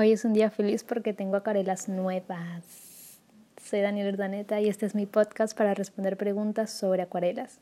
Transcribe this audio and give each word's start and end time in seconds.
Hoy 0.00 0.12
es 0.12 0.24
un 0.24 0.32
día 0.32 0.50
feliz 0.50 0.82
porque 0.82 1.12
tengo 1.12 1.36
acuarelas 1.36 1.86
nuevas. 1.90 3.18
Soy 3.62 3.82
Daniel 3.82 4.14
Urdaneta 4.14 4.58
y 4.58 4.66
este 4.66 4.86
es 4.86 4.94
mi 4.94 5.04
podcast 5.04 5.54
para 5.54 5.74
responder 5.74 6.16
preguntas 6.16 6.70
sobre 6.70 7.02
acuarelas. 7.02 7.58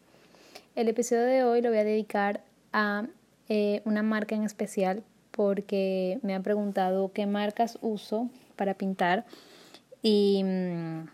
El 0.77 0.87
episodio 0.87 1.25
de 1.25 1.43
hoy 1.43 1.63
lo 1.63 1.71
voy 1.71 1.79
a 1.79 1.85
dedicar 1.85 2.45
a 2.73 3.07
eh, 3.49 3.83
una 3.85 4.05
marca 4.05 4.37
en 4.37 4.45
especial 4.45 5.03
porque 5.33 6.21
me 6.23 6.33
han 6.33 6.45
preguntado 6.45 7.11
qué 7.13 7.27
marcas 7.27 7.77
uso 7.81 8.31
para 8.55 8.75
pintar 8.75 9.25
y 10.01 10.45
mm, 10.45 11.09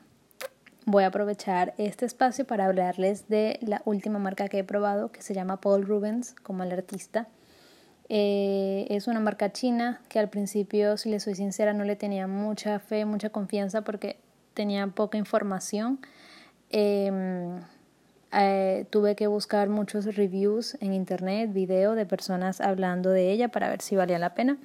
voy 0.85 1.05
a 1.05 1.07
aprovechar 1.07 1.73
este 1.79 2.05
espacio 2.05 2.47
para 2.47 2.67
hablarles 2.67 3.31
de 3.31 3.59
la 3.63 3.81
última 3.87 4.19
marca 4.19 4.51
que 4.51 4.59
he 4.59 4.65
probado 4.65 5.11
que 5.11 5.23
se 5.23 5.33
llama 5.33 5.59
Paul 5.59 5.87
Rubens 5.87 6.35
como 6.43 6.65
el 6.65 6.73
artista. 6.73 7.29
Eh, 8.09 8.87
es 8.91 9.07
una 9.07 9.21
marca 9.21 9.53
china 9.53 10.01
que 10.09 10.19
al 10.19 10.29
principio, 10.29 10.97
si 10.97 11.11
le 11.11 11.21
soy 11.21 11.35
sincera, 11.35 11.73
no 11.73 11.85
le 11.85 11.97
tenía 11.97 12.27
mucha 12.27 12.79
fe, 12.79 13.05
mucha 13.05 13.31
confianza 13.31 13.83
porque 13.83 14.19
tenía 14.53 14.87
poca 14.89 15.17
información. 15.19 16.01
Em, 16.71 17.61
eh, 18.33 18.87
tuve 18.91 19.15
que 19.17 19.27
buscar 19.27 19.69
muchos 19.69 20.17
reviews 20.17 20.77
en 20.81 20.93
internet, 20.93 21.53
video 21.53 21.95
de 21.95 22.05
personas 22.05 22.61
hablando 22.61 23.11
de 23.11 23.31
ella 23.31 23.49
para 23.49 23.69
ver 23.69 23.81
si 23.81 23.97
valía 23.97 24.19
la 24.19 24.35
pena. 24.35 24.59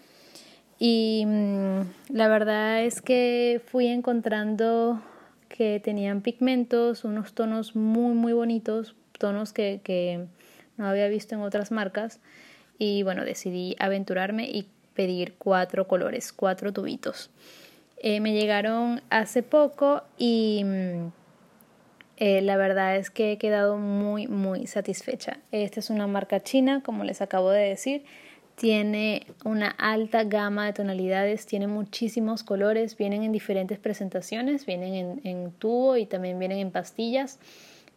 Y 0.80 1.24
mm, 1.26 1.82
la 2.10 2.28
verdad 2.28 2.84
es 2.84 3.02
que 3.02 3.62
fui 3.66 3.88
encontrando 3.88 5.02
que 5.50 5.80
tenían 5.84 6.22
pigmentos, 6.22 7.04
unos 7.04 7.34
tonos 7.34 7.76
muy, 7.76 8.14
muy 8.16 8.34
bonitos, 8.34 8.96
tonos 9.18 9.54
que, 9.54 9.82
que 9.84 10.28
no 10.78 10.88
había 10.88 11.08
visto 11.08 11.36
en 11.36 11.42
otras 11.42 11.72
marcas 11.72 12.20
y 12.80 13.04
bueno, 13.04 13.26
decidí 13.26 13.76
aventurarme 13.78 14.46
y 14.50 14.68
pedir 14.96 15.36
cuatro 15.38 15.88
colores, 15.88 16.34
cuatro 16.34 16.74
tubitos. 16.74 17.30
Eh, 18.02 18.22
me 18.22 18.32
llegaron 18.34 19.02
hace 19.10 19.44
poco 19.44 20.04
y 20.18 20.64
mm, 20.64 21.12
eh, 22.18 22.42
la 22.42 22.56
verdad 22.56 22.96
es 22.96 23.10
que 23.10 23.34
he 23.34 23.38
quedado 23.38 23.78
muy, 23.78 24.28
muy 24.28 24.66
satisfecha. 24.66 25.40
Esta 25.52 25.82
es 25.82 25.90
una 25.90 26.08
marca 26.08 26.42
china, 26.42 26.82
como 26.84 27.04
les 27.04 27.22
acabo 27.22 27.52
de 27.52 27.64
decir. 27.64 28.06
Tiene 28.56 29.28
una 29.44 29.70
alta 29.70 30.24
gama 30.24 30.66
de 30.66 30.74
tonalidades, 30.74 31.46
tiene 31.46 31.68
muchísimos 31.68 32.44
colores, 32.44 32.98
vienen 32.98 33.24
en 33.24 33.32
diferentes 33.34 33.80
presentaciones, 33.80 34.66
vienen 34.66 35.22
en, 35.24 35.52
tubo 35.52 35.98
y 35.98 36.06
también 36.06 36.40
vienen 36.40 36.60
en 36.60 36.72
pastillas. 36.72 37.40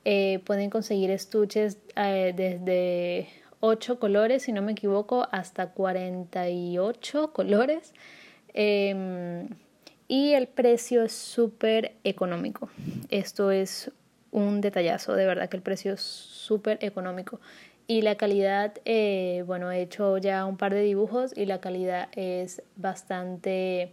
Eh, 0.05 0.41
pueden 0.45 0.71
conseguir 0.71 1.11
estuches 1.11 1.79
desde 1.97 3.29
8 3.65 4.01
colores, 4.01 4.43
si 4.43 4.53
no 4.53 4.61
me 4.61 4.73
equivoco, 4.73 5.29
hasta 5.31 5.69
48 5.69 7.33
colores. 7.33 7.95
Em, 8.55 9.49
y 10.09 10.33
el 10.33 10.49
precio 10.49 11.05
es 11.05 11.13
súper 11.13 11.95
económico. 12.03 12.69
Esto 13.09 13.53
es 13.53 13.93
un 14.33 14.61
detallazo, 14.61 15.15
de 15.15 15.27
verdad 15.27 15.49
que 15.49 15.57
el 15.57 15.63
precio 15.63 15.93
es 15.95 16.01
súper 16.01 16.79
económico. 16.81 17.41
Y 17.87 18.03
la 18.03 18.17
calidad, 18.17 18.75
eh, 18.85 19.45
bueno, 19.47 19.71
he 19.71 19.81
hecho 19.81 20.19
ya 20.19 20.45
un 20.45 20.57
par 20.57 20.75
de 20.75 20.83
dibujos 20.83 21.33
y 21.37 21.47
la 21.47 21.61
calidad 21.61 22.09
es 22.17 22.63
bastante 22.75 23.93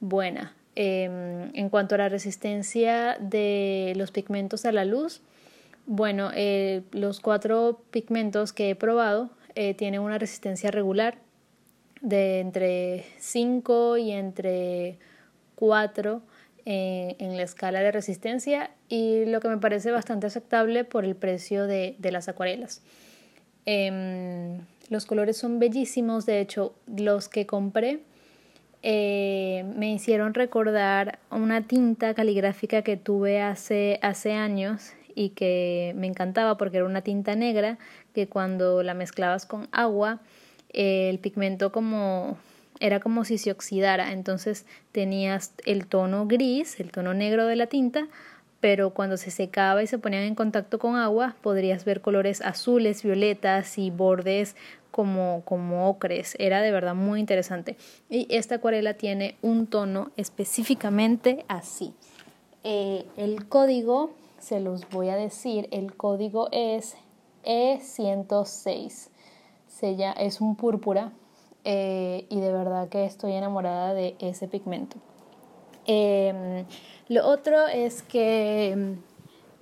buena. 0.00 0.56
Em, 0.74 1.54
en 1.54 1.68
cuanto 1.68 1.94
a 1.94 1.98
la 1.98 2.08
resistencia 2.08 3.16
de 3.20 3.92
los 3.94 4.10
pigmentos 4.10 4.64
a 4.64 4.72
la 4.72 4.84
luz, 4.84 5.22
bueno, 5.86 6.30
eh, 6.34 6.82
los 6.92 7.20
cuatro 7.20 7.82
pigmentos 7.90 8.52
que 8.52 8.70
he 8.70 8.74
probado 8.74 9.30
eh, 9.54 9.74
tienen 9.74 10.00
una 10.00 10.18
resistencia 10.18 10.70
regular 10.70 11.18
de 12.00 12.40
entre 12.40 13.04
5 13.18 13.98
y 13.98 14.12
entre 14.12 14.98
4 15.56 16.22
eh, 16.66 17.16
en 17.18 17.36
la 17.36 17.42
escala 17.42 17.80
de 17.80 17.92
resistencia 17.92 18.70
y 18.88 19.26
lo 19.26 19.40
que 19.40 19.48
me 19.48 19.58
parece 19.58 19.90
bastante 19.90 20.26
aceptable 20.26 20.84
por 20.84 21.04
el 21.04 21.16
precio 21.16 21.66
de, 21.66 21.96
las 22.00 22.28
acuarelas. 22.28 22.82
Em, 23.66 24.60
los 24.88 25.06
colores 25.06 25.36
son 25.36 25.58
bellísimos, 25.58 26.24
de 26.26 26.40
hecho 26.40 26.74
los 26.86 27.28
que 27.28 27.46
compré 27.46 28.00
me 28.82 29.94
hicieron 29.94 30.34
recordar 30.34 31.18
una 31.30 31.66
tinta 31.66 32.12
caligráfica 32.12 32.82
que 32.82 32.98
tuve 32.98 33.40
hace, 33.40 33.98
hace 34.02 34.32
años 34.32 34.92
y 35.14 35.30
que 35.30 35.92
me 35.96 36.06
encantaba 36.06 36.56
porque 36.56 36.78
era 36.78 36.86
una 36.86 37.02
tinta 37.02 37.34
negra 37.36 37.78
que 38.14 38.28
cuando 38.28 38.82
la 38.82 38.94
mezclabas 38.94 39.46
con 39.46 39.68
agua 39.72 40.20
el 40.70 41.18
pigmento 41.18 41.72
como 41.72 42.36
era 42.80 43.00
como 43.00 43.24
si 43.24 43.38
se 43.38 43.50
oxidara, 43.50 44.12
entonces 44.12 44.66
tenías 44.92 45.52
el 45.64 45.86
tono 45.86 46.26
gris, 46.26 46.80
el 46.80 46.90
tono 46.90 47.14
negro 47.14 47.46
de 47.46 47.56
la 47.56 47.68
tinta, 47.68 48.08
pero 48.60 48.90
cuando 48.90 49.16
se 49.16 49.30
secaba 49.30 49.82
y 49.82 49.86
se 49.86 49.98
ponían 49.98 50.22
en 50.22 50.34
contacto 50.34 50.78
con 50.78 50.96
agua 50.96 51.36
podrías 51.42 51.84
ver 51.84 52.00
colores 52.00 52.40
azules, 52.40 53.02
violetas 53.02 53.78
y 53.78 53.90
bordes 53.90 54.56
como, 54.90 55.42
como 55.44 55.88
ocres. 55.88 56.34
Era 56.38 56.62
de 56.62 56.70
verdad 56.70 56.94
muy 56.94 57.20
interesante. 57.20 57.76
Y 58.08 58.26
esta 58.30 58.56
acuarela 58.56 58.94
tiene 58.94 59.36
un 59.42 59.66
tono 59.66 60.12
específicamente 60.16 61.44
así. 61.48 61.94
Eh, 62.62 63.04
el 63.16 63.46
código 63.48 64.14
se 64.44 64.60
los 64.60 64.88
voy 64.90 65.08
a 65.08 65.16
decir. 65.16 65.68
El 65.72 65.96
código 65.96 66.48
es 66.52 66.96
E106. 67.44 69.08
ya 69.96 70.12
es 70.12 70.40
un 70.40 70.56
púrpura 70.56 71.12
eh, 71.64 72.26
y 72.28 72.40
de 72.40 72.52
verdad 72.52 72.88
que 72.88 73.04
estoy 73.04 73.32
enamorada 73.32 73.94
de 73.94 74.16
ese 74.18 74.46
pigmento. 74.46 74.96
Em, 75.86 76.64
lo 77.08 77.26
otro 77.26 77.66
es 77.68 78.02
que 78.02 78.96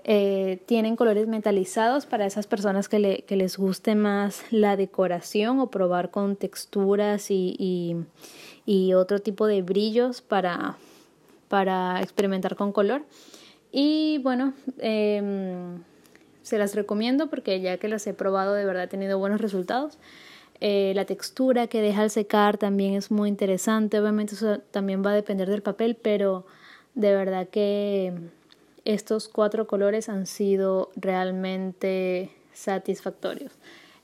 eh, 0.05 0.63
tienen 0.67 0.97
colores 0.97 1.27
metalizados 1.29 2.07
para 2.07 2.27
esas 2.27 2.47
personas 2.47 2.89
que, 2.89 3.25
les 3.29 3.57
guste 3.57 3.95
más 3.95 4.43
la 4.51 4.77
decoración 4.77 5.61
o 5.61 5.71
probar 5.71 6.11
con 6.11 6.37
texturas 6.37 7.31
y, 7.31 8.05
y, 8.67 8.95
otro 8.95 9.21
tipo 9.21 9.47
de 9.47 9.63
brillos 9.63 10.23
para, 10.23 10.77
para 11.49 12.01
experimentar 12.01 12.57
con 12.57 12.73
color. 12.73 13.05
Y 13.73 14.19
bueno, 14.19 14.53
em, 14.79 15.83
se 16.43 16.59
las 16.59 16.75
recomiendo 16.75 17.31
porque 17.31 17.61
ya 17.61 17.79
que 17.79 17.89
las 17.89 18.07
he 18.07 18.13
probado 18.13 18.53
de 18.53 18.67
verdad 18.67 18.85
he 18.85 18.89
tenido 18.89 19.19
buenos 19.19 19.41
resultados. 19.41 19.99
Eh, 20.61 20.93
la 20.95 21.07
textura 21.07 21.67
que 21.67 21.81
deja 21.81 22.03
al 22.03 22.11
secar 22.11 22.59
también 22.59 22.95
es 22.95 23.11
muy 23.11 23.29
interesante. 23.29 23.99
Obviamente 23.99 24.35
eso 24.35 24.59
también 24.71 25.05
va 25.05 25.11
a 25.11 25.15
depender 25.15 25.49
del 25.49 25.63
papel, 25.63 25.97
pero 26.01 26.47
de 26.95 27.13
verdad 27.15 27.49
que 27.49 28.13
estos 28.85 29.29
cuatro 29.29 29.67
colores 29.67 30.09
han 30.09 30.27
sido 30.27 30.91
realmente 30.95 32.31
satisfactorios. 32.53 33.53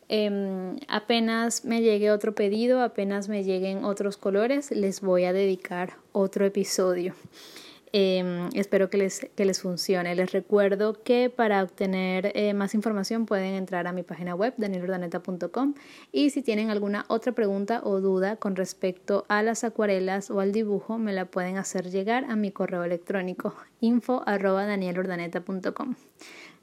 Em, 0.08 0.78
apenas 0.88 1.66
me 1.66 1.82
llegue 1.82 2.10
otro 2.10 2.34
pedido, 2.34 2.80
apenas 2.80 3.28
me 3.28 3.44
lleguen 3.44 3.84
otros 3.84 4.16
colores, 4.16 4.70
les 4.70 5.02
voy 5.02 5.24
a 5.24 5.34
dedicar 5.34 5.98
otro 6.12 6.46
episodio. 6.46 7.14
Em, 7.92 8.48
espero 8.54 8.90
que 8.90 8.98
les, 8.98 9.26
que 9.34 9.44
les 9.44 9.60
funcione. 9.60 10.14
Les 10.14 10.32
recuerdo 10.32 11.02
que 11.02 11.30
para 11.30 11.62
obtener 11.62 12.32
eh, 12.34 12.54
más 12.54 12.74
información 12.74 13.26
pueden 13.26 13.54
entrar 13.54 13.86
a 13.86 13.92
mi 13.92 14.02
página 14.02 14.34
web 14.34 14.54
danielordaneta.com 14.56 15.74
y 16.12 16.30
si 16.30 16.42
tienen 16.42 16.70
alguna 16.70 17.04
otra 17.08 17.32
pregunta 17.32 17.80
o 17.84 18.00
duda 18.00 18.36
con 18.36 18.56
respecto 18.56 19.24
a 19.28 19.42
las 19.42 19.64
acuarelas 19.64 20.30
o 20.30 20.40
al 20.40 20.52
dibujo 20.52 20.98
me 20.98 21.12
la 21.12 21.26
pueden 21.26 21.56
hacer 21.56 21.90
llegar 21.90 22.24
a 22.24 22.36
mi 22.36 22.50
correo 22.50 22.84
electrónico 22.84 23.54
info 23.80 24.22
arroba 24.26 24.66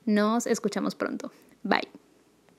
Nos 0.05 0.47
escuchamos 0.47 0.95
pronto. 0.95 1.31
Bye. 1.63 2.04